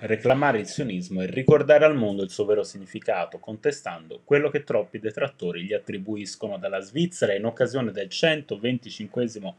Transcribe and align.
reclamare 0.00 0.58
il 0.58 0.66
sionismo 0.66 1.22
e 1.22 1.26
ricordare 1.26 1.84
al 1.84 1.96
mondo 1.96 2.22
il 2.22 2.30
suo 2.30 2.44
vero 2.44 2.62
significato, 2.62 3.38
contestando 3.38 4.20
quello 4.24 4.50
che 4.50 4.62
troppi 4.62 4.98
detrattori 4.98 5.64
gli 5.64 5.72
attribuiscono 5.72 6.58
dalla 6.58 6.80
Svizzera 6.80 7.34
in 7.34 7.46
occasione 7.46 7.92
del 7.92 8.10
125 8.10 9.54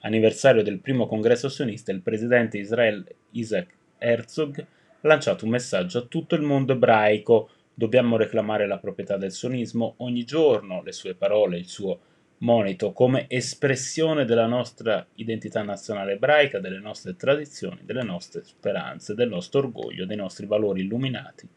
anniversario 0.00 0.62
del 0.62 0.78
primo 0.78 1.06
congresso 1.06 1.48
sionista, 1.48 1.92
il 1.92 2.00
presidente 2.00 2.58
Israel 2.58 3.04
Isaac 3.32 3.74
Herzog 3.98 4.58
ha 4.60 4.66
lanciato 5.08 5.44
un 5.44 5.50
messaggio 5.50 5.98
a 5.98 6.02
tutto 6.02 6.34
il 6.34 6.42
mondo 6.42 6.72
ebraico. 6.72 7.50
Dobbiamo 7.74 8.16
reclamare 8.16 8.66
la 8.66 8.78
proprietà 8.78 9.18
del 9.18 9.32
sionismo 9.32 9.94
ogni 9.98 10.24
giorno, 10.24 10.82
le 10.82 10.92
sue 10.92 11.14
parole, 11.14 11.58
il 11.58 11.68
suo 11.68 11.98
monito 12.38 12.92
come 12.92 13.26
espressione 13.28 14.24
della 14.24 14.46
nostra 14.46 15.06
identità 15.14 15.62
nazionale 15.62 16.12
ebraica, 16.12 16.58
delle 16.58 16.78
nostre 16.78 17.16
tradizioni, 17.16 17.80
delle 17.82 18.02
nostre 18.02 18.42
speranze, 18.44 19.14
del 19.14 19.28
nostro 19.28 19.60
orgoglio, 19.60 20.04
dei 20.04 20.16
nostri 20.16 20.46
valori 20.46 20.82
illuminati, 20.82 21.48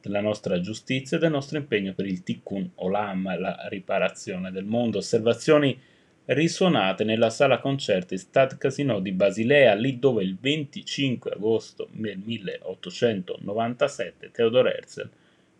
della 0.00 0.20
nostra 0.20 0.60
giustizia 0.60 1.16
e 1.16 1.20
del 1.20 1.30
nostro 1.30 1.58
impegno 1.58 1.94
per 1.94 2.06
il 2.06 2.22
tikkun 2.22 2.72
olam, 2.76 3.38
la 3.38 3.66
riparazione 3.68 4.50
del 4.50 4.64
mondo. 4.64 4.98
Osservazioni 4.98 5.78
risuonate 6.26 7.04
nella 7.04 7.30
sala 7.30 7.58
concerti 7.58 8.18
Stade 8.18 8.58
Casino 8.58 9.00
di 9.00 9.12
Basilea, 9.12 9.74
lì 9.74 9.98
dove 9.98 10.22
il 10.22 10.36
25 10.38 11.30
agosto 11.30 11.88
del 11.90 12.18
1897 12.18 14.30
Theodor 14.30 14.66
Herzl 14.66 15.08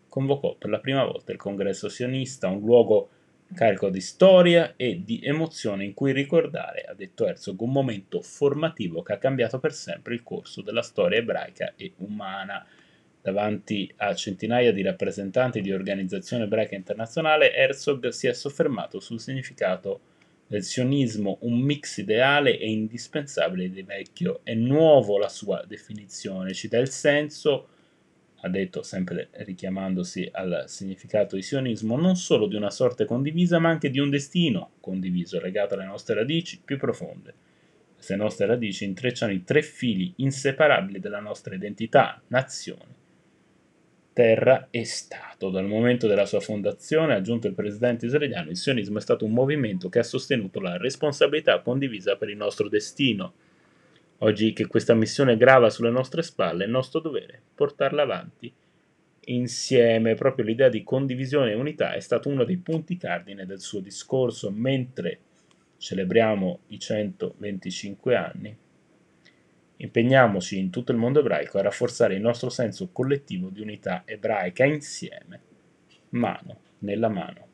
convocò 0.07 0.55
per 0.55 0.69
la 0.69 0.79
prima 0.79 1.03
volta 1.05 1.31
il 1.31 1.37
congresso 1.37 1.87
sionista, 1.87 2.49
un 2.49 2.59
luogo 2.59 3.09
carico 3.53 3.89
di 3.89 4.01
storia 4.01 4.73
e 4.75 5.01
di 5.03 5.19
emozione 5.23 5.83
in 5.83 5.93
cui 5.93 6.11
ricordare, 6.11 6.81
ha 6.81 6.93
detto 6.93 7.25
Herzog, 7.25 7.59
un 7.61 7.71
momento 7.71 8.21
formativo 8.21 9.01
che 9.01 9.13
ha 9.13 9.17
cambiato 9.17 9.59
per 9.59 9.73
sempre 9.73 10.13
il 10.13 10.23
corso 10.23 10.61
della 10.61 10.81
storia 10.81 11.19
ebraica 11.19 11.73
e 11.75 11.93
umana. 11.97 12.65
Davanti 13.21 13.91
a 13.97 14.13
centinaia 14.15 14.71
di 14.71 14.81
rappresentanti 14.81 15.61
di 15.61 15.73
organizzazione 15.73 16.45
ebraica 16.45 16.75
internazionale, 16.75 17.53
Herzog 17.53 18.07
si 18.09 18.27
è 18.27 18.33
soffermato 18.33 18.99
sul 18.99 19.19
significato 19.19 19.99
del 20.47 20.63
sionismo, 20.63 21.37
un 21.41 21.59
mix 21.59 21.97
ideale 21.97 22.57
e 22.57 22.69
indispensabile 22.71 23.69
di 23.69 23.83
vecchio 23.83 24.39
e 24.43 24.55
nuovo 24.55 25.17
la 25.17 25.29
sua 25.29 25.63
definizione, 25.67 26.53
ci 26.53 26.67
dà 26.67 26.79
il 26.79 26.89
senso 26.89 27.67
ha 28.41 28.49
detto, 28.49 28.83
sempre 28.83 29.29
richiamandosi 29.31 30.29
al 30.31 30.63
significato 30.67 31.35
di 31.35 31.41
sionismo, 31.41 31.97
non 31.97 32.15
solo 32.15 32.47
di 32.47 32.55
una 32.55 32.69
sorte 32.69 33.05
condivisa, 33.05 33.59
ma 33.59 33.69
anche 33.69 33.89
di 33.89 33.99
un 33.99 34.09
destino 34.09 34.71
condiviso, 34.79 35.41
legato 35.41 35.73
alle 35.73 35.85
nostre 35.85 36.15
radici 36.15 36.61
più 36.63 36.77
profonde. 36.77 37.33
Queste 37.93 38.15
nostre 38.15 38.45
radici 38.45 38.85
intrecciano 38.85 39.33
i 39.33 39.43
tre 39.43 39.61
fili 39.61 40.13
inseparabili 40.17 40.99
della 40.99 41.19
nostra 41.19 41.53
identità, 41.53 42.21
nazione, 42.27 42.95
terra 44.13 44.67
e 44.71 44.85
Stato. 44.85 45.49
Dal 45.49 45.65
momento 45.65 46.07
della 46.07 46.25
sua 46.25 46.39
fondazione, 46.39 47.13
ha 47.13 47.17
aggiunto 47.17 47.47
il 47.47 47.53
presidente 47.53 48.05
israeliano, 48.05 48.51
il 48.51 48.57
sionismo 48.57 48.99
è 48.99 49.01
stato 49.01 49.25
un 49.25 49.33
movimento 49.33 49.89
che 49.89 49.99
ha 49.99 50.03
sostenuto 50.03 50.61
la 50.61 50.77
responsabilità 50.77 51.59
condivisa 51.59 52.15
per 52.15 52.29
il 52.29 52.37
nostro 52.37 52.69
destino 52.69 53.33
Oggi 54.21 54.51
che 54.51 54.67
questa 54.67 54.93
missione 54.93 55.37
grava 55.37 55.69
sulle 55.69 55.89
nostre 55.89 56.23
spalle, 56.23 56.65
è 56.65 56.67
nostro 56.67 56.99
dovere 56.99 57.41
portarla 57.55 58.01
avanti 58.01 58.53
insieme. 59.25 60.15
Proprio 60.15 60.45
l'idea 60.45 60.67
di 60.67 60.83
condivisione 60.83 61.51
e 61.51 61.55
unità 61.55 61.93
è 61.93 61.99
stato 62.01 62.27
uno 62.27 62.43
dei 62.43 62.57
punti 62.57 62.97
cardine 62.97 63.45
del 63.45 63.61
suo 63.61 63.79
discorso 63.79 64.51
mentre 64.51 65.19
celebriamo 65.77 66.59
i 66.67 66.79
125 66.79 68.15
anni. 68.15 68.57
Impegniamoci 69.77 70.57
in 70.57 70.69
tutto 70.69 70.91
il 70.91 70.97
mondo 70.97 71.19
ebraico 71.19 71.57
a 71.57 71.61
rafforzare 71.61 72.15
il 72.15 72.21
nostro 72.21 72.49
senso 72.49 72.89
collettivo 72.91 73.47
di 73.47 73.61
unità 73.61 74.03
ebraica 74.05 74.65
insieme, 74.65 75.39
mano 76.09 76.59
nella 76.79 77.07
mano. 77.07 77.48